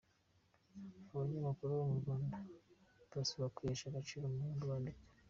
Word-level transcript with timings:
Abanyamakuru 1.13 1.71
bo 1.77 1.85
mu 1.89 1.95
Rwanda 2.01 2.37
barasabwa 3.09 3.53
kwihesha 3.55 3.85
agaciro 3.87 4.23
mu 4.33 4.39
nkuru 4.53 4.71
bandika 4.71 5.03